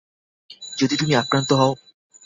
[0.77, 1.73] যদি তুমিও আক্রান্ত হও?